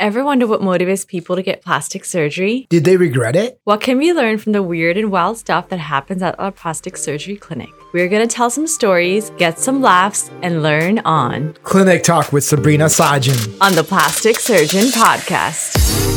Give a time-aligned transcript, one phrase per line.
[0.00, 2.66] Ever wonder what motivates people to get plastic surgery?
[2.70, 3.60] Did they regret it?
[3.64, 6.96] What can we learn from the weird and wild stuff that happens at our plastic
[6.96, 7.68] surgery clinic?
[7.92, 12.44] We're going to tell some stories, get some laughs, and learn on Clinic Talk with
[12.44, 13.58] Sabrina Sajan.
[13.60, 16.09] on the Plastic Surgeon Podcast.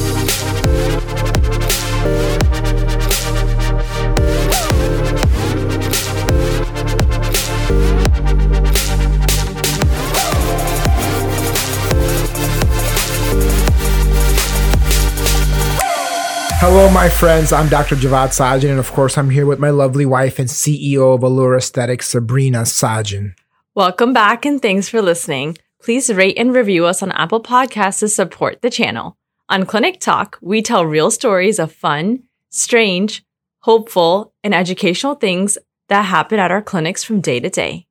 [16.66, 17.52] Hello, my friends.
[17.52, 17.98] I'm Dr.
[17.98, 21.58] Javad Sajan, and of course, I'm here with my lovely wife and CEO of Allure
[21.58, 23.34] Aesthetics, Sabrina Sajan.
[23.76, 25.58] Welcome back and thanks for listening.
[25.82, 29.18] Please rate and review us on Apple Podcasts to support the channel.
[29.50, 33.26] On Clinic Talk, we tell real stories of fun, strange,
[33.60, 35.58] hopeful, and educational things
[35.90, 37.88] that happen at our clinics from day to day.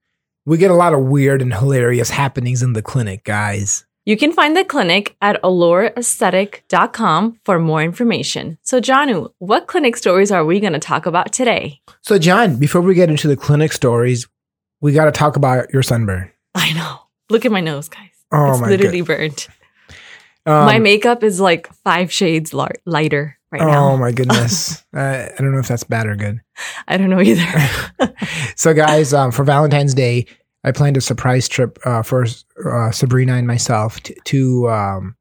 [0.47, 3.85] We get a lot of weird and hilarious happenings in the clinic, guys.
[4.05, 8.59] You can find the clinic at allureesthetic.com for more information.
[8.63, 11.81] So, Janu, what clinic stories are we going to talk about today?
[12.01, 14.27] So, John, before we get into the clinic stories,
[14.81, 16.31] we got to talk about your sunburn.
[16.55, 16.99] I know.
[17.31, 18.09] Look at my nose, guys.
[18.33, 19.49] Oh, it's my literally burnt.
[20.47, 23.89] Um, my makeup is like five shades lar- lighter right Oh, now.
[23.93, 24.83] Oh, my goodness.
[24.97, 26.41] uh, I don't know if that's bad or good.
[26.89, 27.47] I don't know either.
[28.57, 30.27] So, guys, um, for Valentine's Day,
[30.65, 32.25] I planned a surprise trip uh, for
[32.65, 35.17] uh, Sabrina and myself to, to um,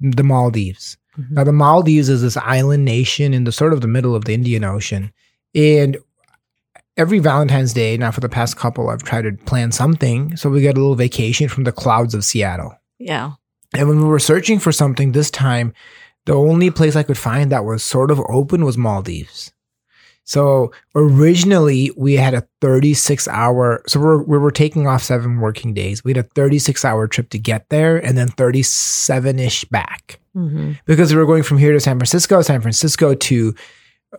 [0.00, 0.96] the Maldives.
[1.18, 1.30] Mhm.
[1.32, 4.34] Now, the Maldives is this island nation in the sort of the middle of the
[4.34, 5.12] Indian Ocean,
[5.54, 5.96] and
[6.96, 10.60] every Valentine's Day, now for the past couple, I've tried to plan something so we
[10.60, 12.74] get a little vacation from the clouds of Seattle.
[12.98, 13.32] yeah.
[13.72, 15.72] And when we were searching for something this time,
[16.26, 19.52] the only place I could find that was sort of open was Maldives.
[20.30, 25.74] So originally we had a 36 hour, so we're, we were taking off seven working
[25.74, 26.04] days.
[26.04, 30.74] We had a 36 hour trip to get there and then 37 ish back hmm
[30.86, 33.52] because we were going from here to San Francisco, San Francisco to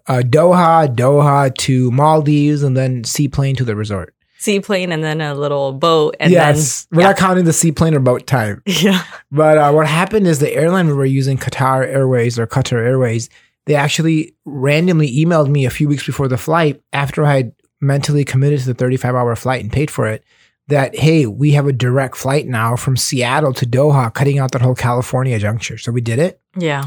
[0.08, 4.14] uh, Doha, Doha to Maldives, and then seaplane to the resort.
[4.38, 6.18] Seaplane and then a little boat.
[6.20, 8.62] And yes, then, we're not counting the seaplane or boat time.
[8.66, 9.04] yeah.
[9.32, 13.30] But uh, what happened is the airline we were using, Qatar Airways or Qatar Airways,
[13.72, 18.26] they actually randomly emailed me a few weeks before the flight after I had mentally
[18.26, 20.26] committed to the 35 hour flight and paid for it.
[20.68, 24.62] That, hey, we have a direct flight now from Seattle to Doha, cutting out that
[24.62, 25.78] whole California juncture.
[25.78, 26.84] So we did it Yeah.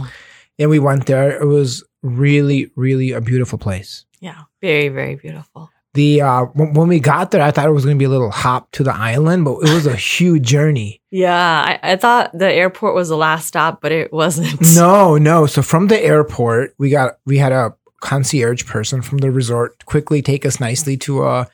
[0.59, 1.41] and we went there.
[1.41, 4.05] It was really, really a beautiful place.
[4.21, 4.43] Yeah.
[4.61, 5.71] Very, very beautiful.
[5.95, 8.11] The uh, when, when we got there, I thought it was going to be a
[8.11, 11.01] little hop to the island, but it was a huge journey.
[11.11, 11.79] Yeah.
[11.83, 14.61] I, I thought the airport was the last stop, but it wasn't.
[14.75, 15.47] No, no.
[15.47, 20.21] So from the airport, we got we had a concierge person from the resort quickly
[20.21, 21.49] take us nicely to a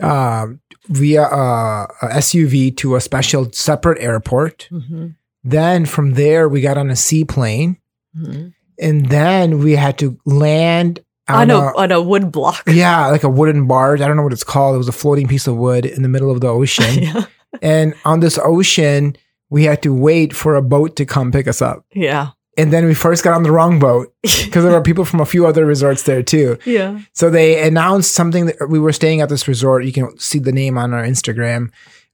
[0.00, 0.46] uh,
[0.88, 4.68] via a, a SUV to a special separate airport.
[4.70, 5.08] hmm
[5.42, 7.78] Then from there, we got on a seaplane,
[8.14, 8.48] hmm
[8.82, 11.00] and then we had to land
[11.34, 12.62] On, on, a, a, on a wood block.
[12.66, 14.00] yeah, like a wooden barge.
[14.00, 14.74] I don't know what it's called.
[14.74, 17.24] It was a floating piece of wood in the middle of the ocean, yeah.
[17.62, 19.16] and on this ocean,
[19.48, 21.84] we had to wait for a boat to come pick us up.
[21.92, 22.30] Yeah.
[22.56, 25.24] And then we first got on the wrong boat because there were people from a
[25.26, 26.58] few other resorts there too.
[26.66, 27.00] yeah.
[27.14, 29.84] So they announced something that we were staying at this resort.
[29.84, 31.70] You can see the name on our Instagram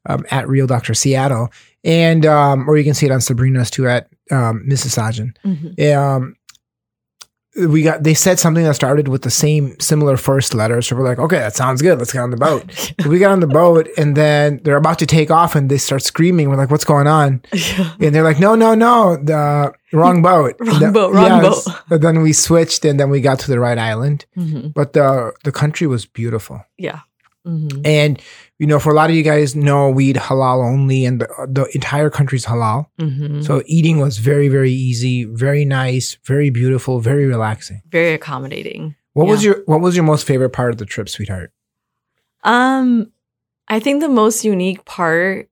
[0.09, 1.49] um, at Real Doctor Seattle,
[1.83, 4.97] and um, or you can see it on Sabrina's too at um, Mrs.
[4.97, 5.37] Sajan.
[5.43, 6.37] hmm Um,
[7.69, 10.83] we got they said something that started with the same similar first letter.
[10.83, 11.99] So we're like, okay, that sounds good.
[11.99, 12.71] Let's get on the boat.
[13.01, 15.79] so we got on the boat, and then they're about to take off, and they
[15.79, 16.51] start screaming.
[16.51, 17.43] We're like, what's going on?
[17.53, 17.95] yeah.
[18.01, 20.57] And they're like, no, no, no, the wrong boat.
[20.61, 21.65] Wrong The- boat, wrong boat.
[21.89, 24.27] But then we switched and then we got to the right island.
[24.35, 26.65] hmm But the the country was beautiful.
[26.77, 27.01] Yeah.
[27.45, 28.21] hmm And
[28.59, 31.27] you know, for a lot of you guys know we eat halal only and the,
[31.49, 32.87] the entire country's halal.
[32.99, 37.83] hmm So eating was very, very easy, very nice, very beautiful, very relaxing.
[37.91, 38.97] Very accommodating.
[39.13, 41.51] What was your what was your most favorite part of the trip, sweetheart?
[42.45, 43.11] Um,
[43.67, 45.49] I think the most unique part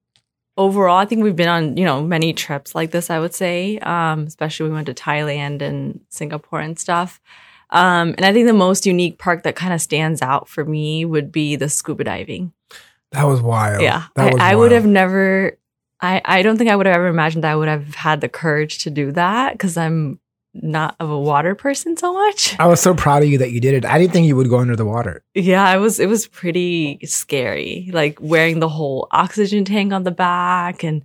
[0.57, 3.79] overall, I think we've been on, you know, many trips like this, I would say.
[3.79, 7.21] Um, especially we went to Thailand and Singapore and stuff.
[7.71, 11.05] Um, and I think the most unique part that kind of stands out for me
[11.05, 12.53] would be the scuba diving.
[13.15, 13.83] That was wild.
[13.83, 14.05] Yeah.
[14.17, 15.59] That was I, I would have never
[16.01, 18.79] I, I don't think I would have ever imagined I would have had the courage
[18.85, 20.21] to do that because I'm
[20.53, 22.55] not of a water person so much.
[22.61, 23.85] I was so proud of you that you did it.
[23.85, 25.25] I didn't think you would go under the water.
[25.35, 27.91] Yeah, it was it was pretty scary.
[27.93, 31.03] Like wearing the whole oxygen tank on the back and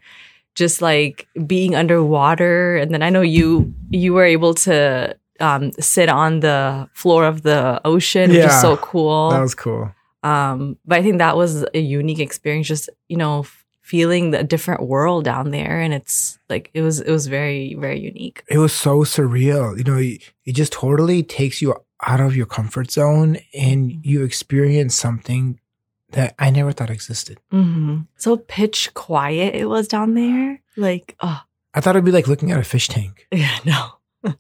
[0.56, 6.10] just like being underwater and then I know you you were able to um sit
[6.10, 9.30] on the floor of the ocean, which Yeah, is so cool.
[9.30, 9.92] That was cool.
[10.24, 13.46] Um but I think that was a unique experience just, you know,
[13.82, 18.00] feeling the different world down there, and it's like it was it was very very
[18.00, 18.44] unique.
[18.48, 19.78] It was so surreal.
[19.78, 21.76] You know, it, it just totally takes you
[22.06, 25.60] out of your comfort zone and you experience something
[26.12, 27.40] that I never thought existed.
[27.52, 28.02] mm-hmm.
[28.16, 30.62] So pitch quiet it was down there.
[30.78, 31.42] Like oh
[31.74, 33.28] I thought it'd be like looking at a fish tank.
[33.32, 33.94] yeah no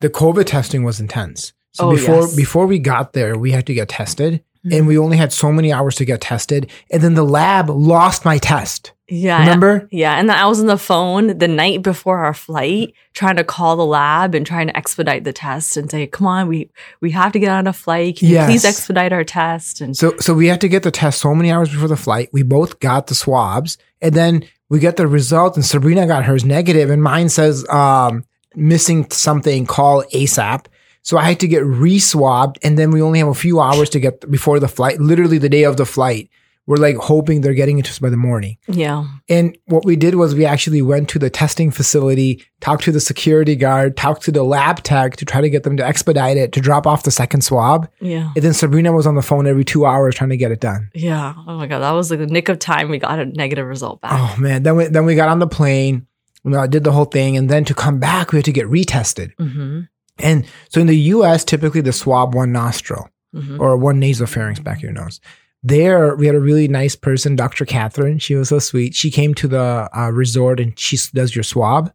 [0.00, 1.52] The COVID testing was intense.
[1.78, 2.36] So Oh, before yes.
[2.36, 4.42] before we got there, we had to get tested,
[4.72, 6.68] and we only had so many hours to get tested.
[6.92, 8.92] And then the lab lost my test.
[9.08, 9.88] yeah Remember?
[9.92, 13.44] Yeah, and then I was on the phone the night before our flight trying to
[13.44, 16.68] call the lab and trying to expedite the test and say, "Come on, we
[17.00, 18.16] we have to get on a flight.
[18.18, 21.20] Can you please expedite our test?" And So so we had to get the test
[21.20, 22.28] so many hours before the flight.
[22.32, 26.44] We both got the swabs, and then we get the result, and Sabrina got hers
[26.44, 28.24] negative, and mine says um,
[28.56, 29.64] missing something.
[29.66, 30.66] Call ASAP.
[31.08, 33.98] So I had to get re-swabbed, and then we only have a few hours to
[34.00, 35.00] get before the flight.
[35.00, 36.28] Literally the day of the flight,
[36.66, 38.58] we're like hoping they're getting it to us by the morning.
[38.66, 42.92] yeah, And what we did was we actually went to the testing facility, talked to
[42.92, 46.36] the security guard, talked to the lab tech to try to get them to expedite
[46.36, 47.88] it to drop off the second swab.
[48.02, 50.60] yeah, And then Sabrina was on the phone every two hours trying to get it
[50.60, 50.90] done.
[50.94, 51.32] yeah.
[51.46, 52.90] Oh my god, that was like the nick of time.
[52.90, 54.12] We got a negative result back.
[54.12, 54.62] Oh man!
[54.62, 56.06] Then we then we got on the plane.
[56.44, 58.52] You know, I did the whole thing, and then to come back, we had to
[58.52, 59.32] get retested.
[59.38, 59.80] hmm
[60.18, 64.78] And so in the U.S., typically the swab one nostril hmm or one nasopharynx back
[64.78, 65.20] of your nose.
[65.62, 67.64] There, we had a really nice person, Dr.
[67.64, 68.18] Catherine.
[68.18, 68.94] She was so sweet.
[68.94, 71.92] She came to the uh, resort and she does your swab,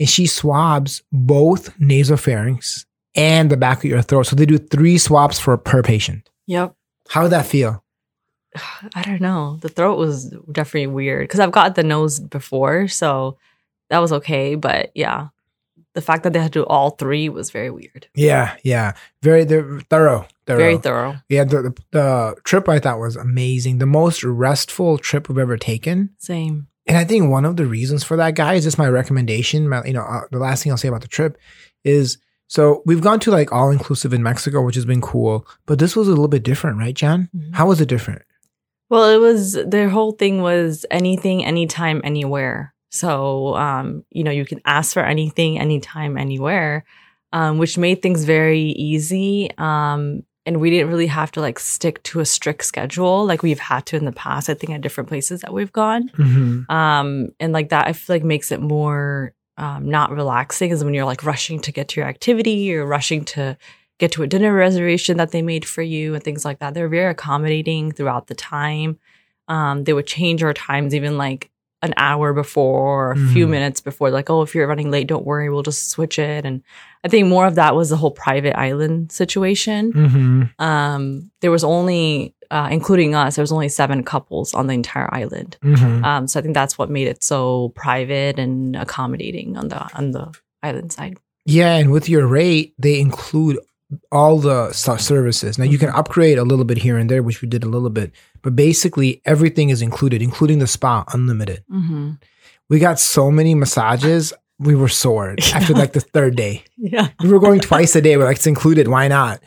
[0.00, 2.84] and she swabs both nasopharynx
[3.14, 4.24] and the back of your throat.
[4.24, 6.28] So they do three swabs for per patient.
[6.46, 6.74] Yep.
[7.08, 7.82] How would that feel?
[8.94, 9.58] I don't know.
[9.60, 13.38] The throat was definitely weird because I've got the nose before, so
[13.90, 14.54] that was okay.
[14.54, 15.28] But yeah,
[15.98, 18.06] the fact that they had to do all three was very weird.
[18.14, 20.58] Yeah, yeah, very they're thorough, thorough.
[20.58, 21.16] Very thorough.
[21.28, 23.78] Yeah, the, the the trip I thought was amazing.
[23.78, 26.10] The most restful trip we've ever taken.
[26.18, 26.68] Same.
[26.86, 29.68] And I think one of the reasons for that, guys, is just my recommendation.
[29.68, 31.36] My, you know, uh, the last thing I'll say about the trip
[31.82, 32.16] is
[32.46, 35.48] so we've gone to like all inclusive in Mexico, which has been cool.
[35.66, 37.28] But this was a little bit different, right, John?
[37.36, 37.54] Mhm.
[37.56, 38.22] How was it different?
[38.88, 42.72] Well, it was their whole thing was anything, anytime, anywhere.
[42.90, 46.84] So, um, you know, you can ask for anything, anytime, anywhere,
[47.32, 49.50] um, which made things very easy.
[49.58, 53.58] Um, and we didn't really have to like stick to a strict schedule like we've
[53.58, 54.48] had to in the past.
[54.48, 56.08] I think at different places that we've gone.
[56.08, 56.74] Mm-hmm.
[56.74, 60.94] Um, and like that, I feel like makes it more um, not relaxing is when
[60.94, 63.58] you're like rushing to get to your activity, you're rushing to
[63.98, 66.72] get to a dinner reservation that they made for you and things like that.
[66.72, 68.98] They're very accommodating throughout the time.
[69.48, 71.50] Um, they would change our times even like
[71.82, 73.50] an hour before or a few Mhm.
[73.50, 76.44] minutes before, like, oh, if you're running late, don't worry, we'll just switch it.
[76.44, 76.62] And
[77.04, 79.92] I think more of that was the whole private island situation.
[79.92, 80.62] Mm-hmm.
[80.62, 85.08] Um, there was only, uh, including us, there was only seven couples on the entire
[85.14, 85.56] island.
[85.62, 86.04] Mm-hmm.
[86.04, 90.10] Um, so I think that's what made it so private and accommodating on the on
[90.10, 90.32] the
[90.64, 91.16] island side.
[91.46, 93.58] Yeah, and with your rate, they include
[94.12, 95.58] all the services.
[95.58, 97.90] Now you can upgrade a little bit here and there, which we did a little
[97.90, 98.12] bit,
[98.42, 101.64] but basically everything is included, including the spa, unlimited.
[101.70, 102.12] Mm-hmm.
[102.68, 106.64] We got so many massages, we were sore after like the third day.
[106.76, 108.16] Yeah, We were going twice a day.
[108.16, 108.88] We're like, it's included.
[108.88, 109.40] Why not?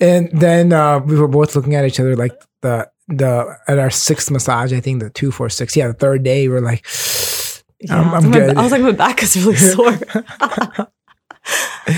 [0.00, 2.32] And then uh, we were both looking at each other like
[2.62, 5.76] the the at our sixth massage, I think the two, four, six.
[5.76, 6.84] Yeah, the third day, we are like,
[7.80, 8.00] yeah.
[8.00, 8.56] I'm, I'm my- good.
[8.56, 9.92] I was like, my back is really sore.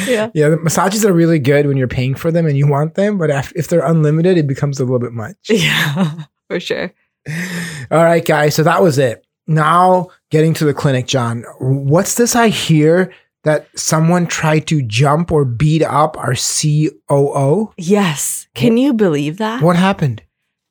[0.06, 2.94] yeah, yeah, the massages are really good when you're paying for them and you want
[2.94, 5.36] them, but if, if they're unlimited, it becomes a little bit much.
[5.48, 6.92] yeah, for sure.
[7.90, 8.54] All right, guys.
[8.54, 9.24] So that was it.
[9.46, 11.44] Now getting to the clinic, John.
[11.60, 13.12] What's this I hear
[13.44, 17.72] that someone tried to jump or beat up our COO?
[17.76, 19.62] Yes, can you believe that?
[19.62, 20.22] What happened?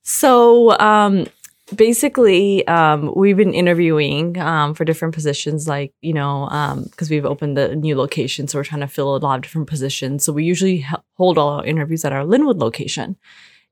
[0.04, 1.26] So, um,
[1.74, 6.48] basically, um, we've been interviewing um, for different positions, like, you know,
[6.92, 8.48] because we've opened the new location.
[8.48, 10.24] So, we're trying to fill a lot of different positions.
[10.26, 10.86] So, we usually
[11.18, 13.16] hold all our interviews at our Lynnwood location.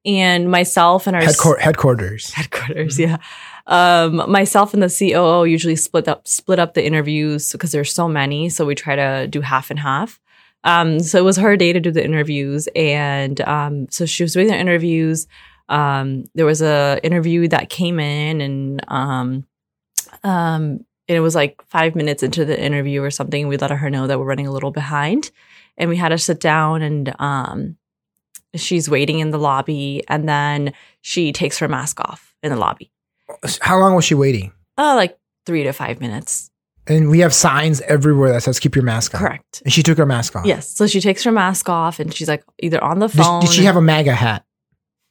[0.05, 2.33] And myself and our Headquar- headquarters.
[2.33, 3.17] headquarters, yeah.
[3.67, 8.09] Um, myself and the COO usually split up split up the interviews because there's so
[8.09, 10.19] many, so we try to do half and half.
[10.65, 14.33] Um, so it was her day to do the interviews, and um, so she was
[14.33, 15.25] doing the interviews.
[15.73, 19.45] Um, there was a interview that came in, and um,
[20.23, 23.47] um, and it was like five minutes into the interview or something.
[23.47, 25.31] We let her know that we're running a little behind,
[25.77, 27.77] and we had to sit down and um,
[28.55, 32.91] she's waiting in the lobby, and then she takes her mask off in the lobby.
[33.61, 34.51] How long was she waiting?
[34.77, 36.51] Oh, like three to five minutes.
[36.85, 39.21] And we have signs everywhere that says keep your mask on.
[39.21, 39.61] Correct.
[39.63, 40.45] And she took her mask off.
[40.45, 40.69] Yes.
[40.69, 43.41] So she takes her mask off and she's like either on the Did, phone.
[43.41, 44.43] did she have a MAGA hat?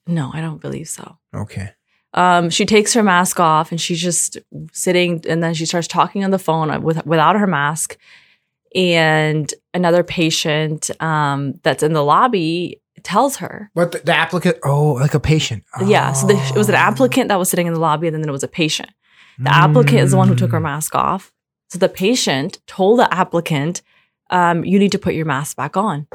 [0.07, 1.19] No, I don't believe so.
[1.35, 1.71] Okay.
[2.15, 4.37] Um, she takes her mask off and she's just
[4.73, 7.97] sitting, and then she starts talking on the phone with, without her mask.
[8.75, 13.71] And another patient um, that's in the lobby tells her.
[13.75, 15.65] But the, the applicant, oh, like a patient.
[15.87, 16.13] Yeah.
[16.13, 16.79] So the, it was an Oh.
[16.79, 18.91] applicant that was sitting in the lobby, and then there was a patient.
[19.39, 20.65] The applicant is the one who took her Mm.
[20.65, 21.33] mask off.
[21.71, 23.81] So the patient told the applicant,
[24.31, 26.07] um, "You need to put your mask back on."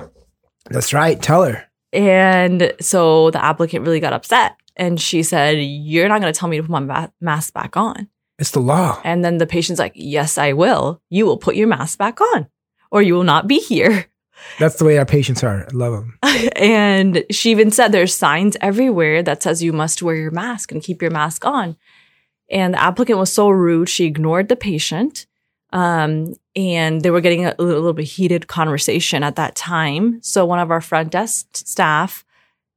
[0.70, 1.20] That's right.
[1.22, 1.66] Tell her.
[1.98, 6.48] And so the applicant really got upset, and she said, "You're not going to tell
[6.48, 9.02] me to put my ma- mask back on." It's the law.
[9.04, 11.02] And then the patient's like, "Yes, I will.
[11.10, 12.48] You will put your mask back on,
[12.92, 14.06] or you will not be here."
[14.60, 15.66] That's the way our patients are.
[15.66, 16.20] I love them.
[16.56, 20.84] and she even said there's signs everywhere that says you must wear your mask and
[20.84, 21.76] keep your mask on.
[22.48, 25.26] And the applicant was so rude, she ignored the patient.
[25.74, 30.20] Um, and they were getting a, little, little bit heated conversation at that time.
[30.22, 32.24] So one of our front desk staff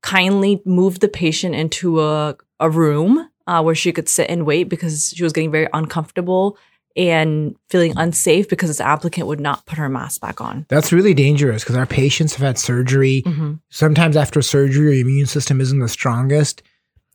[0.03, 4.65] kindly moved the patient into a, a room uh, where she could sit and wait
[4.65, 6.59] because she was getting very uncomfortable
[6.97, 10.67] and feeling unsafe because this applicant would not put her mask back on.
[10.69, 13.23] That's really dangerous because our patients have had surgery.
[13.25, 16.63] hmm Sometimes after surgery, your immune system isn't the strongest,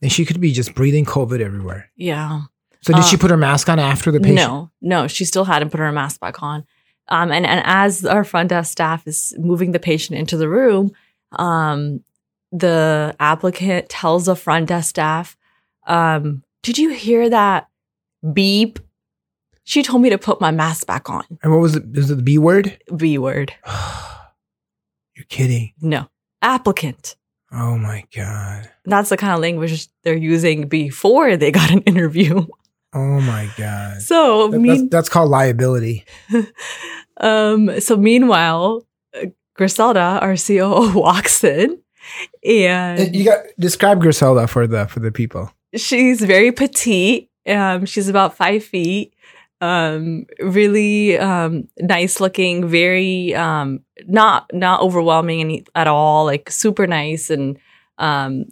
[0.01, 1.91] and she could be just breathing COVID everywhere.
[1.97, 2.43] Yeah.
[2.85, 4.35] So did Uh, she put her mask on after the patient?
[4.37, 6.65] No, no, she still hadn't put her mask back on.
[7.07, 10.91] Um, and, and as our front desk staff is moving the patient into the room,
[11.31, 12.01] um,
[12.51, 15.35] the applicant tells the front desk staff,
[15.87, 17.69] um, Did you hear that
[18.33, 18.77] beep?
[19.63, 21.23] She told me to put my mask back on.
[21.41, 21.83] And what was it?
[21.95, 22.77] Was it the B word?
[22.95, 23.51] B word.
[25.15, 25.73] You're kidding.
[25.81, 26.07] No.
[26.43, 27.15] Applicant.
[27.51, 28.69] Oh my God.
[28.85, 32.45] That's the kind of language they're using before they got an interview.
[32.95, 34.01] Oh my God.
[34.01, 36.05] So, That- mean, that's, that's called liability.
[37.17, 38.85] Um, so meanwhile,
[39.15, 41.79] uh, Griselda, our COO, walks in
[42.45, 45.49] and You got describe Griselda for the for the people.
[45.75, 47.29] she's very petite.
[47.47, 49.13] Um, she's about five feet.
[49.61, 56.25] Um, really um, nice looking, very um, not not overwhelming any, at all.
[56.25, 57.57] Like super nice and
[57.97, 58.45] um,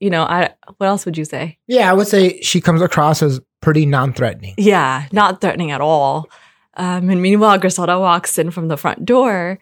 [0.00, 1.58] you know, I what else would you say?
[1.68, 4.54] Yeah, I would say she comes across as pretty non-threatening.
[4.58, 6.28] Yeah, not threatening at all.
[6.76, 9.58] Um, and meanwhile, Griselda walks in from the front door,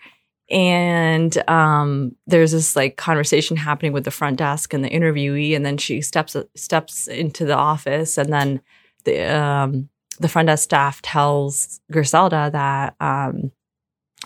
[0.51, 5.65] and um, there's this like conversation happening with the front desk and the interviewee, and
[5.65, 8.61] then she steps steps into the office, and then
[9.05, 13.53] the um, the front desk staff tells Griselda that um,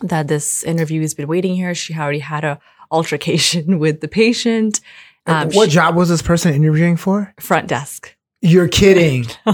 [0.02, 1.74] that this interview has been waiting here.
[1.74, 2.58] She already had a
[2.90, 4.80] altercation with the patient.
[5.26, 7.34] Um, what she- job was this person interviewing for?
[7.40, 8.15] front desk.
[8.42, 9.26] You're kidding.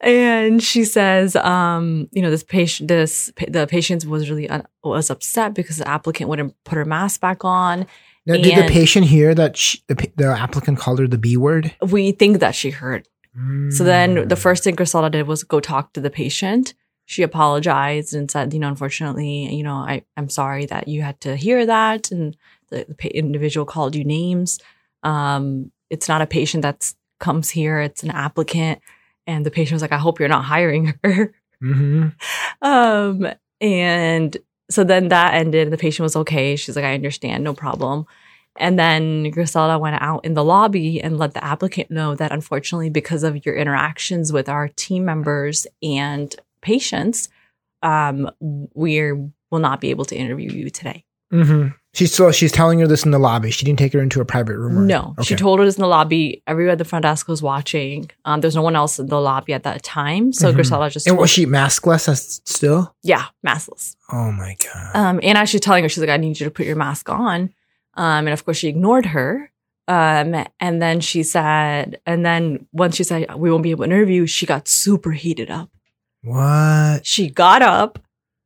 [0.00, 5.10] and she says, um, you know, this patient, this the patient was really un- was
[5.10, 7.86] upset because the applicant wouldn't put her mask back on.
[8.26, 11.74] Now, did the patient hear that she, the, the applicant called her the B word?
[11.86, 13.08] We think that she heard.
[13.70, 14.38] So then the Mm.
[14.38, 16.72] first thing Griselda did was go talk to the patient.
[17.04, 21.20] She apologized and said, you know, unfortunately, you know, I, I'm sorry that you had
[21.22, 22.12] to hear that.
[22.12, 22.36] And
[22.70, 24.60] the, the pa- individual called you names.
[25.02, 27.80] Um, it's not a patient that's comes here.
[27.80, 28.80] It's an applicant.
[29.26, 31.32] And the patient was like, I hope you're not hiring her.
[31.62, 32.14] Mhm.
[32.62, 33.26] Um,
[33.60, 34.36] and
[34.70, 35.70] so then that ended.
[35.70, 36.56] The patient was okay.
[36.56, 38.06] She's like, I understand, no problem.
[38.56, 42.88] And then Griselda went out in the lobby and let the applicant know that unfortunately,
[42.90, 47.28] because of your interactions with our team members and patients,
[47.82, 49.12] um, we
[49.50, 51.04] will not be able to interview you today.
[51.32, 51.74] Mhm.
[51.94, 53.50] She's so she's telling her this in the lobby.
[53.50, 54.78] She didn't take her into a private room.
[54.78, 56.42] or- No, she told her this in the lobby.
[56.46, 58.10] Everyone at the front desk was watching.
[58.24, 60.32] Um, there's no one else in the lobby at that time.
[60.32, 60.54] So Mhm.
[60.56, 62.94] Griselda just And was she maskless as still?
[63.02, 63.94] yeah, maskless.
[64.12, 64.90] Oh my god.
[64.96, 67.50] Um, and she's telling her, she's like, I need you to put your mask on.
[67.96, 69.50] Um, and of course, she ignored her.
[69.86, 73.90] Um, and then she said, and then once she said, we won't be able to
[73.92, 75.68] interview, she got super heated up.
[76.22, 77.00] what?
[77.06, 77.98] She got up,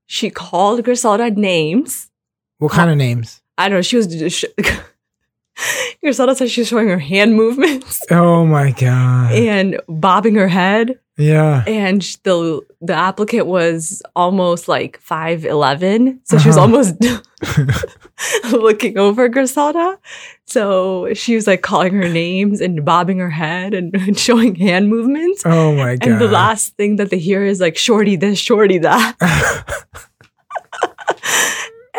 [0.07, 2.11] she called Griselda names.
[2.59, 3.41] What kind of names?
[3.57, 4.45] I don't know, she was, sh-
[6.01, 9.33] Griselda said she was showing her hand movements Oh my god.
[9.33, 10.99] and bobbing her head.
[11.17, 11.65] yeah.
[11.67, 16.67] And the the applicant was almost like five eleven, so she was Uh-huh.
[16.67, 16.95] almost
[18.53, 19.99] looking over Griselda.
[20.47, 24.89] So she was like calling her names and bobbing her head and, and showing hand
[24.89, 25.43] movements.
[25.45, 26.09] oh my god.
[26.09, 29.17] And the last thing that they hear is like shorty this, shorty that.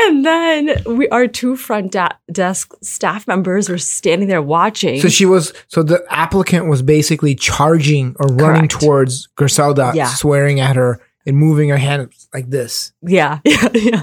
[0.02, 5.02] And then we our two front da- desk staff members were standing there watching.
[5.02, 5.54] so she was.
[5.68, 8.82] So the applicant was basically charging or running Correct.
[8.84, 10.08] towards Griselda, Yeah.
[10.08, 12.94] swearing at her and moving her hand like this.
[13.02, 14.02] yeah, yeah, yeah.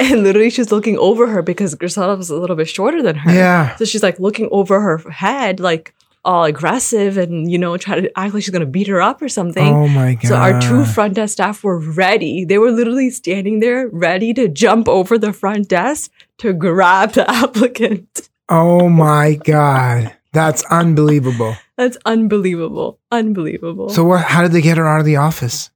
[0.00, 3.32] And literally she's looking over her because Griselda was a little bit shorter than her.
[3.32, 3.76] Yeah.
[3.76, 8.18] So she's like looking over her head, like, all aggressive and you know try to
[8.18, 9.66] act like she's gonna beat her up or something.
[9.66, 10.28] Oh my god.
[10.28, 12.44] So our two front desk staff were ready.
[12.44, 17.28] They were literally standing there ready to jump over the front desk to grab the
[17.44, 18.28] applicant.
[18.48, 20.14] Oh my god.
[20.32, 21.56] That's unbelievable.
[21.76, 22.98] That's unbelievable.
[23.10, 23.88] Unbelievable.
[23.90, 25.70] So what how did they get her out of the office?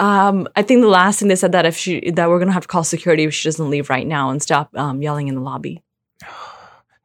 [0.00, 2.62] um, I think the last thing they said that if she that we're gonna have
[2.62, 5.40] to call security if she doesn't leave right now and stop um, yelling in the
[5.40, 5.82] lobby.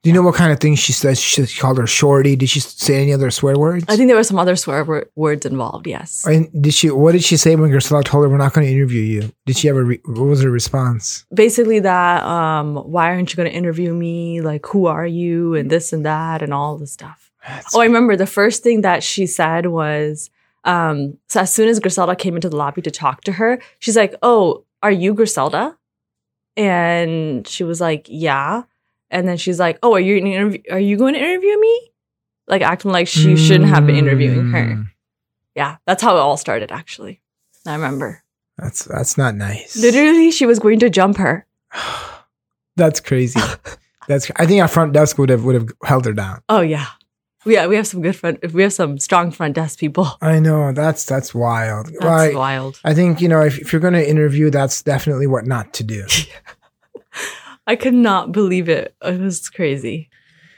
[0.03, 1.17] Do you know what kind of things she says?
[1.17, 2.35] She called her shorty.
[2.35, 3.85] Did she say any other swear words?
[3.87, 5.87] I think there were some other swear wor- words involved.
[5.87, 6.25] Yes.
[6.27, 6.91] And did she?
[6.91, 9.31] What did she say when Griselda told her we're not going to interview you?
[9.45, 9.83] Did she ever?
[9.85, 11.25] Re- what was her response?
[11.33, 14.41] Basically, that um, why aren't you going to interview me?
[14.41, 15.55] Like, who are you?
[15.55, 17.31] And this and that and all the stuff.
[17.47, 20.29] That's- Oh, I remember the first thing that she said was,
[20.65, 23.95] um, so as soon as Griselda came into the lobby to talk to her, she's
[23.95, 25.77] like, "Oh, are you Griselda?"
[26.57, 28.63] And she was like, "Yeah."
[29.13, 30.61] And then she's like, "Oh, are you an interview?
[30.71, 31.91] Are you going to interview me?"
[32.47, 34.65] Like acting like she shouldn't have been interviewing her.
[34.75, 34.87] Mm,
[35.55, 36.71] Yeah, that's how it all started.
[36.71, 37.21] Actually,
[37.65, 38.21] I remember.
[38.57, 39.77] That's that's not nice.
[39.77, 41.45] Literally, she was going to jump her.
[42.75, 43.39] That's crazy.
[44.07, 44.29] That's.
[44.35, 46.41] I think our front desk would have would have held her down.
[46.49, 46.87] Oh yeah,
[47.45, 47.67] yeah.
[47.67, 48.51] We have some good front.
[48.53, 50.07] We have some strong front desk people.
[50.21, 50.71] I know.
[50.73, 51.87] That's that's wild.
[51.87, 52.35] That's Right.
[52.35, 52.79] wild.
[52.83, 55.83] I think you know if, if you're going to interview, that's definitely what not to
[55.83, 56.05] do.
[57.67, 58.95] I could not believe it.
[59.03, 60.09] It was crazy.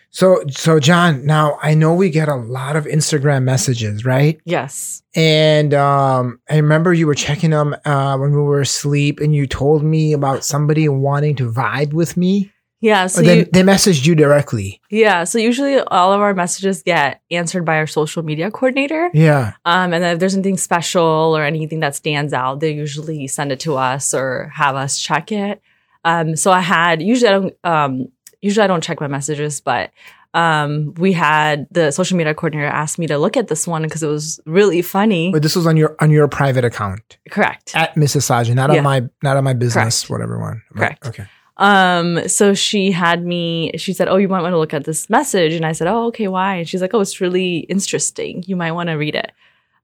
[0.10, 4.40] So so John, now I know we get a lot of Instagram messages, right?
[4.46, 5.04] Yes.
[5.14, 9.46] And um, I remember you were checking them uh, when we were asleep, and you
[9.46, 12.52] told me about somebody wanting to vibe with me.
[12.80, 13.08] Yeah.
[13.08, 14.80] So they, you, they messaged you directly.
[14.90, 15.24] yeah.
[15.26, 19.10] So usually all of our messages get answered by our social media coordinator.
[19.14, 19.54] Yeah.
[19.66, 23.52] Um, and then if there's anything special or anything that stands out, they usually send
[23.52, 25.62] it to us or have us check it.
[26.06, 28.08] Um, so I had usually I don't um,
[28.42, 29.92] usually I don't check my messages, but
[30.34, 34.04] um, we had the social media coordinator ask me to look at this one because
[34.04, 35.32] it was really funny.
[35.32, 37.76] But this was on your on your private account Correct.
[37.76, 38.24] at Mrs.
[38.30, 38.78] Sajan, not Yeah.
[38.78, 40.10] on my not on my business, Correct.
[40.12, 40.62] whatever one.
[40.76, 41.06] Correct.
[41.08, 41.26] Okay.
[41.58, 45.10] Um, so she had me, she said, Oh, you might want to look at this
[45.10, 45.54] message.
[45.54, 46.56] And I said, Oh, okay, why?
[46.56, 48.44] And she's like, Oh, it's really interesting.
[48.46, 49.32] You might want to read it.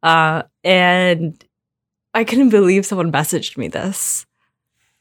[0.04, 1.42] Uh, and
[2.14, 4.26] I couldn't believe someone messaged me this.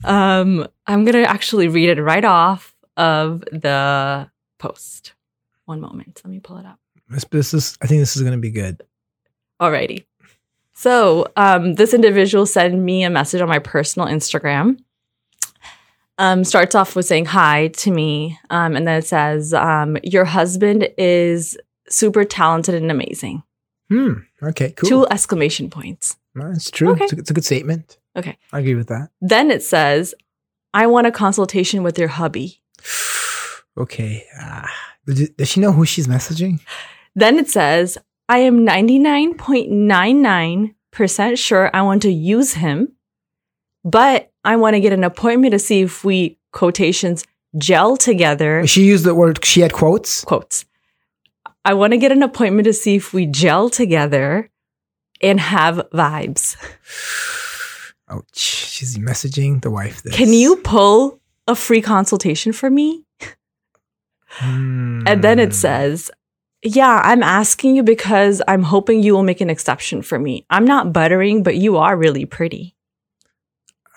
[0.04, 5.14] Um, I'm gonna actually read it right off of the post.
[5.64, 6.20] One moment.
[6.24, 6.78] Let me pull it up.
[7.08, 8.82] This, this is I think this is gonna be good.
[9.60, 10.04] Alrighty.
[10.72, 14.78] So um, this individual sent me a message on my personal Instagram.
[16.16, 20.24] Um, starts off with saying hi to me, um, and then it says, um, "Your
[20.24, 21.56] husband is
[21.88, 23.42] super talented and amazing."
[23.90, 24.12] Hmm.
[24.42, 24.88] Okay, cool.
[24.88, 26.16] Two exclamation points.
[26.34, 26.92] No, it's true.
[26.92, 27.04] Okay.
[27.04, 27.98] It's, a, it's a good statement.
[28.20, 28.36] Okay.
[28.52, 29.08] I agree with that.
[29.20, 30.14] Then it says,
[30.74, 32.60] "I want a consultation with your hubby."
[33.78, 34.26] Okay.
[34.38, 34.68] Ah.
[35.06, 36.60] Does, she know who she's messaging?
[37.14, 37.96] Then it says,
[38.28, 42.92] "I am ninety nine point nine nine percent sure I want to use him,
[43.84, 47.24] but I want to get an appointment to see if we quotations
[47.56, 49.42] gel together." She used the word.
[49.44, 50.24] She had quotes.
[50.24, 50.64] quotes.
[51.64, 54.50] I want to get an appointment to see if we gel together
[55.22, 56.56] and have vibes.
[58.10, 58.36] Ouch.
[58.36, 60.02] She's messaging the wife.
[60.02, 60.14] This.
[60.16, 63.04] Can you pull a free consultation for me?
[64.26, 65.02] Hmm.
[65.06, 66.10] And then it says,
[66.62, 70.46] Yeah, I'm asking you because I'm hoping you will make an exception for me.
[70.50, 72.76] I'm not buttering, but you are really pretty.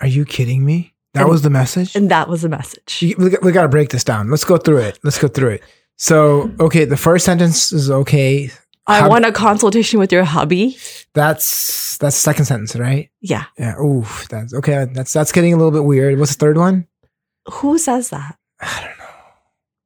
[0.02, 0.94] Are you kidding me?
[1.14, 1.96] That And- was the message.
[1.96, 3.02] And that was the message.
[3.02, 4.30] You- we, we got to break this down.
[4.30, 5.00] Let's go through it.
[5.04, 5.64] Let's go through it.
[5.98, 8.50] So, okay, the first sentence is okay.
[8.86, 10.78] I Hub- want a consultation with your hubby.
[11.14, 13.10] That's that's second sentence, right?
[13.22, 13.46] Yeah.
[13.58, 13.80] Yeah.
[13.80, 14.86] Ooh, that's okay.
[14.92, 16.20] That's that's getting a little bit weird.
[16.20, 16.88] What's the third one?
[17.50, 18.38] Who says that?
[18.60, 19.06] I don't know.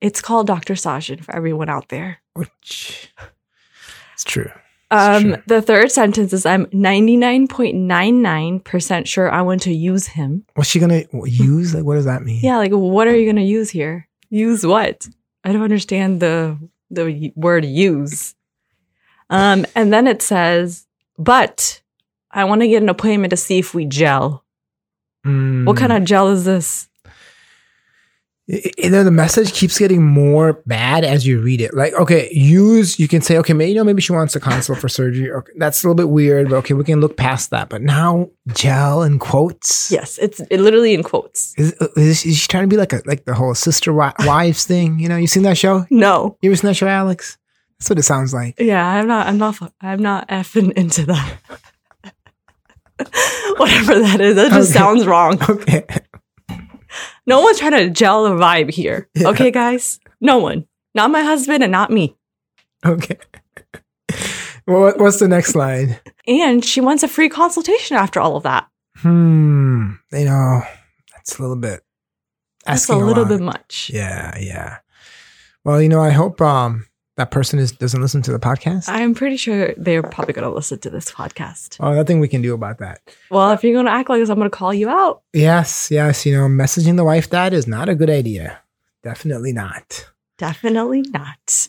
[0.01, 0.73] It's called Dr.
[0.75, 2.17] Sajan for everyone out there.
[2.33, 3.11] Which
[4.13, 4.49] it's true.
[4.89, 5.35] Um, true.
[5.47, 10.45] the third sentence is I'm 99.99% sure I want to use him.
[10.55, 11.75] What's she gonna use?
[11.75, 12.39] Like, what does that mean?
[12.41, 14.07] Yeah, like what are you going to use here?
[14.29, 15.07] Use what?
[15.43, 16.57] I don't understand the
[16.89, 18.33] the word use.
[19.29, 20.85] Um, and then it says,
[21.17, 21.81] but
[22.31, 24.43] I want to get an appointment to see if we gel.
[25.23, 26.87] What kind of gel is this?
[28.49, 31.73] I- I- the message keeps getting more bad as you read it.
[31.73, 34.79] Like, okay, use, you can say, okay, maybe, you know, maybe she wants a consult
[34.79, 35.29] for surgery.
[35.37, 37.67] Okay, that's a little bit weird, but okay, we can look past that.
[37.67, 39.91] But now, gel and quotes.
[39.91, 41.53] Yes, it's it literally in quotes.
[41.57, 44.97] Is, is, is she trying to be like a like the whole sister wives thing?
[44.99, 45.85] You know, you seen that show?
[45.89, 46.37] No.
[46.41, 47.37] You ever seen that show, Alex?
[47.79, 48.59] That's what it sounds like.
[48.59, 49.27] Yeah, I'm not.
[49.27, 49.73] I'm not.
[49.81, 51.37] I'm not effing into that.
[53.57, 54.79] Whatever that is, that just Okay.
[54.79, 55.37] sounds wrong.
[55.49, 55.85] Okay.
[57.27, 59.09] No one's trying to gel a vibe here.
[59.13, 59.27] Yeah.
[59.29, 59.99] Okay, guys?
[60.21, 60.65] No one.
[60.95, 62.15] Not my husband and not me.
[62.85, 63.17] Okay.
[64.65, 65.99] What, what's the next line?
[66.25, 68.67] And she wants a free consultation after all of that.
[68.95, 69.91] Hmm.
[70.13, 70.61] You know,
[71.13, 71.81] that's a little bit.
[72.65, 73.29] That's a little lot.
[73.29, 73.91] bit much.
[73.93, 74.77] Yeah, yeah.
[75.65, 76.85] Well, you know, I hope um
[77.17, 78.87] that person is doesn't listen to the podcast.
[78.87, 81.77] I'm pretty sure they're probably going to listen to this podcast.
[81.79, 83.01] oh, nothing we can do about that.
[83.29, 85.23] Well, if you're going to act like this, I'm going to call you out.
[85.33, 86.25] Yes, yes.
[86.25, 88.59] You know, messaging the wife that is not a good idea.
[89.03, 90.09] Definitely not.
[90.37, 91.67] Definitely not.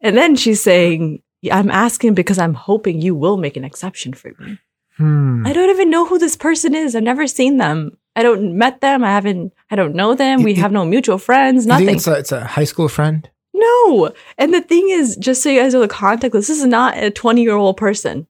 [0.00, 4.32] And then she's saying, I'm asking because I'm hoping you will make an exception for
[4.38, 4.58] me.
[4.98, 5.46] Hmm.
[5.46, 6.94] I don't even know who this person is.
[6.94, 7.96] I've never seen them.
[8.14, 9.02] I don't met them.
[9.02, 10.40] I haven't, I don't know them.
[10.40, 11.86] You- We you- have no mutual friends, You nothing.
[11.86, 13.28] think it's a, it's a high school friend?
[13.54, 14.12] No.
[14.36, 17.10] And the thing is, just so you guys know the context, this is not a
[17.10, 18.26] 20 year old person.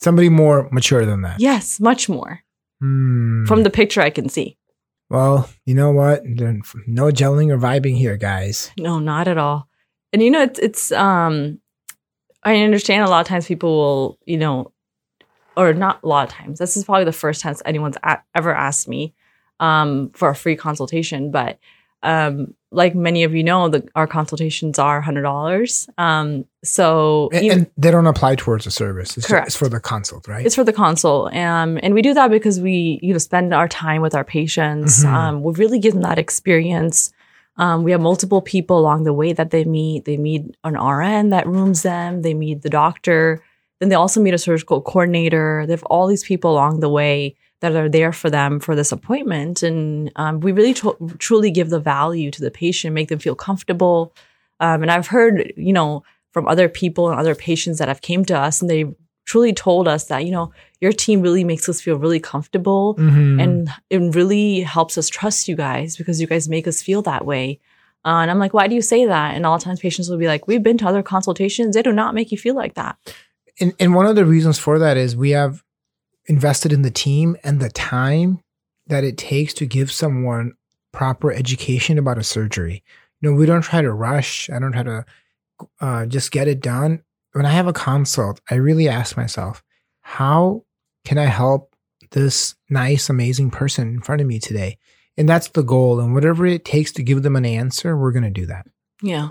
[0.00, 1.40] Somebody more mature than that.
[1.40, 2.40] Yes, much more
[2.80, 3.44] Hmm.
[3.44, 4.56] from the picture I can see.
[5.10, 6.24] well, you know what?
[6.24, 8.70] No gelling or vibing here, guys.
[8.78, 9.68] No, not at all.
[10.12, 11.60] And you know, it's it's um
[12.42, 14.72] I understand a lot of times people will, you know,
[15.56, 16.58] or not a lot of times.
[16.58, 19.12] This is probably the first time anyone's a- ever asked me
[19.58, 21.58] um for a free consultation, but
[22.02, 25.88] um like many of you know, the our consultations are $100.
[25.98, 29.16] Um so And, even- and they don't apply towards the service.
[29.16, 29.48] It's, Correct.
[29.48, 30.44] it's for the consult, right?
[30.46, 31.34] It's for the consult.
[31.34, 35.02] Um, and we do that because we, you know, spend our time with our patients.
[35.04, 35.12] Mhm.
[35.12, 37.12] Um, we really give them that experience.
[37.56, 40.04] Um, we have multiple people along the way that they meet.
[40.04, 42.22] They meet an RN that rooms them.
[42.22, 43.42] They meet the doctor.
[43.80, 45.64] Then they also meet a surgical coordinator.
[45.66, 48.92] They have all these people along the way that are there for them for this
[48.92, 49.62] appointment.
[49.62, 53.34] And um, we really tr- truly give the value to the patient, make them feel
[53.34, 54.14] comfortable.
[54.60, 58.24] Um, and I've heard, you know, from other people and other patients that have came
[58.26, 58.84] to us and they
[59.26, 63.40] truly told us that, you know, your team really makes us feel really comfortable Mhm.
[63.42, 67.24] and it really helps us trust you guys because you guys make us feel that
[67.26, 67.60] way.
[68.04, 69.34] Uh, and I'm like, why do you say that?
[69.34, 71.74] And a lot of times patients will be like, we've been to other consultations.
[71.74, 72.96] They do not make you feel like that.
[73.60, 75.62] and, and one of the reasons for that is we have
[76.30, 78.40] invested in the team and the time
[78.86, 80.52] that it takes to give someone
[80.92, 82.84] proper education about a surgery.
[83.20, 84.48] You know, we don't try to rush.
[84.48, 85.04] I don't try to
[85.80, 87.02] uh, just get it done.
[87.32, 89.62] When I have a consult, I really ask myself,
[90.02, 90.64] how
[91.04, 91.74] can I help
[92.12, 94.78] this nice, amazing person in front of me today?
[95.16, 96.00] And that's the goal.
[96.00, 98.66] And whatever it takes to give them an answer, we're going to do that.
[99.02, 99.28] Yeah.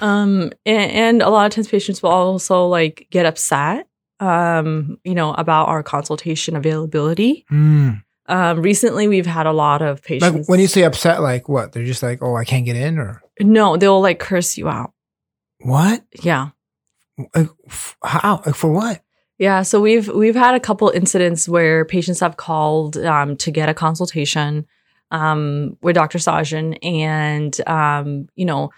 [0.00, 3.87] Um, and, and a lot of times patients will also like get upset,
[4.20, 7.46] um, you know, about our consultation availability.
[7.50, 8.02] Mm.
[8.26, 10.34] Um, recently we've had a lot of patients.
[10.34, 11.72] Like when you say upset, like what?
[11.72, 14.92] They're just like, oh, I can't get in or no, they'll like curse you out.
[15.60, 16.04] what?
[16.22, 16.50] Yeah.
[18.04, 18.38] How?
[18.38, 19.02] For what?
[19.38, 23.68] Yeah, so we've we've had a couple incidents where patients have called um, to get
[23.68, 24.66] a consultation
[25.12, 26.18] um, with Dr.
[26.18, 28.70] Sajan, and um, you know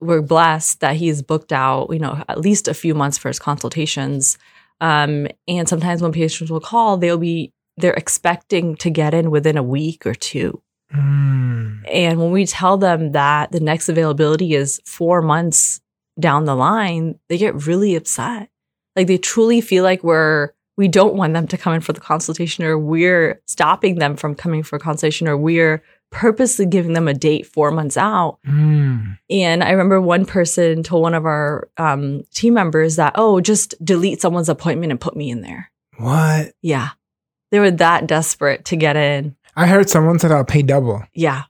[0.00, 3.38] we're blessed that he's booked out you know at least a few months for his
[3.38, 4.38] consultations.
[4.80, 9.56] Um, and sometimes when patients will call, they'll be they're expecting to get in within
[9.56, 10.62] a week or two.
[10.94, 11.82] Mm.
[11.92, 15.80] And when we tell them that the next availability is four months
[16.18, 18.48] down the line, they get really upset.
[18.94, 22.00] Like they truly feel like we're, we don't want them to come in for the
[22.00, 25.82] consultation or we're stopping them from coming for a consultation or we're
[26.16, 28.38] purposely giving them a date four months out.
[28.48, 29.18] Mm.
[29.28, 33.74] And I remember one person told one of our um, team members that, oh, just
[33.84, 35.70] delete someone's appointment and put me in there.
[35.98, 36.54] What?
[36.62, 36.90] Yeah.
[37.50, 39.36] They were that desperate to get in.
[39.54, 41.02] I heard someone said I'll pay double.
[41.12, 41.42] Yeah.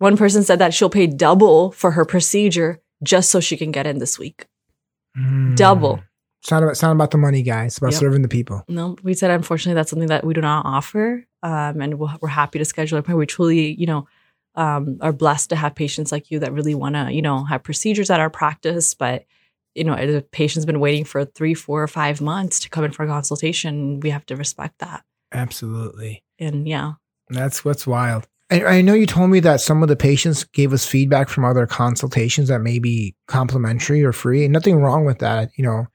[0.00, 3.86] One person said that she'll pay double for her procedure just so she can get
[3.86, 4.46] in this week.
[5.18, 5.56] Mm.
[5.56, 6.02] Double.
[6.42, 7.72] It's not about, it's not about the money, guys.
[7.72, 8.00] It's about Yep.
[8.00, 8.64] serving the people.
[8.68, 12.28] No, we said unfortunately that's something that we do not offer, um, and we'll, we're
[12.28, 13.06] happy to schedule it.
[13.06, 14.08] We truly, you know,
[14.56, 17.62] um, are blessed to have patients like you that really want to, you know, have
[17.62, 18.94] procedures at our practice.
[18.94, 19.26] But
[19.74, 22.92] you know, the patient's been waiting for three, four, or five months to come in
[22.92, 24.00] for a consultation.
[24.00, 25.04] We have to respect that.
[25.32, 26.22] Absolutely.
[26.38, 26.92] And yeah,
[27.28, 28.28] That's what's wild.
[28.50, 31.44] I, I know you told me that some of the patients gave us feedback from
[31.44, 34.44] other consultations that may be complimentary or free.
[34.44, 35.50] And nothing wrong with that.
[35.56, 35.86] You know,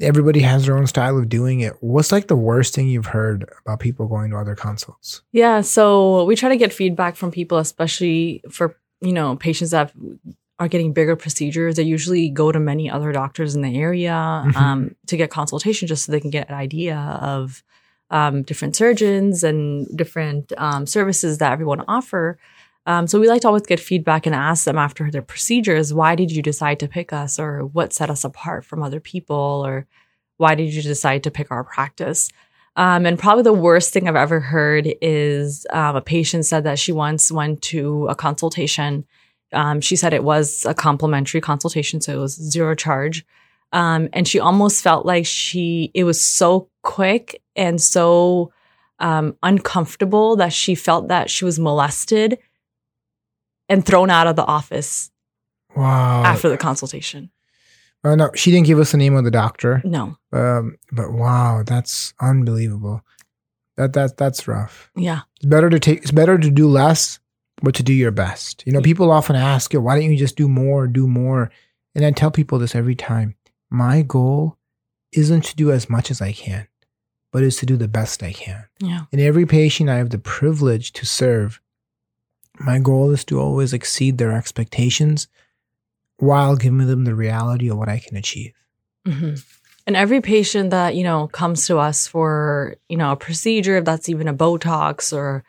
[0.00, 1.74] everybody has their own style of doing it.
[1.80, 5.22] What's like the worst thing you've heard about people going to other consults?
[5.32, 9.92] Yeah, so we try to get feedback from people, especially for you know patients that
[10.58, 11.76] are getting bigger procedures.
[11.76, 14.10] They usually go to many other doctors in the area
[14.46, 14.56] Mhm.
[14.56, 17.62] um, to get consultation, just so they can get an idea of
[18.10, 22.38] um, different surgeons and different um, services that everyone offer.
[22.86, 26.14] Um, so we like to always get feedback and ask them after their procedures, why
[26.14, 29.86] did you decide to pick us, or what set us apart from other people, or
[30.36, 32.30] why did you decide to pick our practice?
[32.76, 36.78] Um, and probably the worst thing I've ever heard is um, a patient said that
[36.78, 39.04] she once went to a consultation.
[39.52, 43.24] Um, she said it was a complimentary consultation, so it was zero charge.
[43.72, 48.52] Um, and she almost felt like she, it was so quick and so
[48.98, 52.38] um, uncomfortable that she felt that she was molested
[53.68, 55.10] and thrown out of the office
[55.74, 56.22] Wow.
[56.24, 57.30] after the consultation.
[58.04, 59.82] Well, no, she didn't give us the name of the doctor.
[59.84, 60.16] No.
[60.32, 63.02] Um, but wow, that's unbelievable.
[63.76, 64.90] That that that's rough.
[64.96, 65.20] Yeah.
[65.36, 65.98] It's better to take.
[65.98, 67.18] It's better to do less,
[67.62, 68.62] but to do your best.
[68.66, 71.50] You know, people often ask, "Why don't you just do more, do more?"
[71.94, 73.34] And I tell people this every time.
[73.70, 74.56] My goal
[75.12, 76.68] isn't to do as much as I can,
[77.32, 78.66] but is to do the best I can.
[78.80, 79.00] Yeah.
[79.12, 81.60] And every patient I have the privilege to serve,
[82.58, 85.28] my goal is to always exceed their expectations
[86.18, 88.52] while giving them the reality of what I can achieve.
[89.06, 89.34] hmm
[89.86, 93.84] And every patient that, you know, comes to us for, you know, a procedure, if
[93.84, 95.44] that's even a Botox or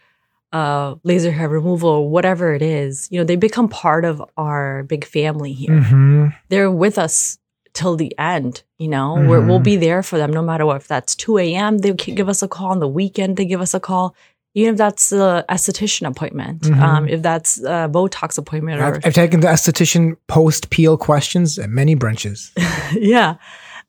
[0.53, 4.83] uh, laser hair removal or whatever it is, you know, they become part of our
[4.83, 5.71] big family here.
[5.71, 6.27] Mm-hmm.
[6.49, 7.37] They're with us
[7.73, 9.63] till the end, you know, We're, we'll Mhm.
[9.63, 10.77] be there for them no matter what.
[10.77, 13.73] If that's 2 a.m., they give us a call on the weekend, they give us
[13.73, 14.15] a call.
[14.57, 16.81] Even if that's the esthetician appointment, Mhm.
[16.81, 21.59] um, if that's a Botox appointment, or I've, I've taken the esthetician post peel questions
[21.59, 22.51] at many branches.
[22.93, 23.35] yeah.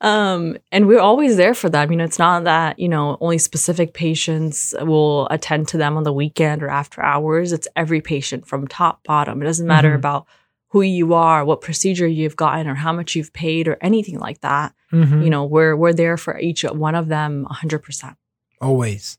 [0.01, 1.91] Um, and we're always there for them.
[1.91, 6.03] You know, it's not that, you know, only specific patients will attend to them on
[6.03, 7.51] the weekend or after hours.
[7.51, 9.41] It's every patient from top bottom.
[9.41, 9.95] It doesn't matter Mhm.
[10.03, 10.25] about
[10.69, 14.39] who you are, what procedure you've gotten or how much you've paid or anything like
[14.41, 14.73] that.
[14.93, 15.23] Mhm.
[15.23, 18.15] You know, we're we're there for each one of them 100%.
[18.61, 19.17] Always.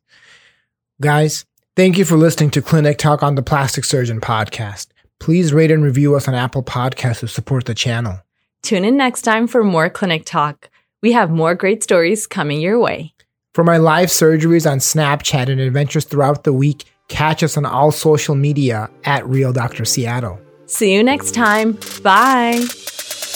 [1.01, 4.89] Guys, thank you for listening to Clinic Talk on the Plastic Surgeon podcast.
[5.19, 8.21] Please rate and review us on Apple Podcasts to support the channel.
[8.63, 10.69] Tune in next time for more clinic talk.
[11.01, 13.15] We have more great stories coming your way.
[13.55, 17.93] For my live surgeries on Snapchat and adventures throughout the week, catch us on all
[17.93, 19.87] social media at Real Dr.
[19.87, 20.39] Seattle.
[20.67, 21.79] See you next time.
[22.03, 22.63] Bye.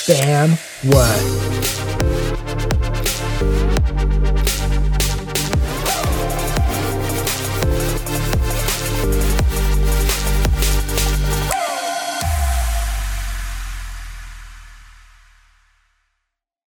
[0.06, 0.50] Bam,
[0.84, 1.53] what?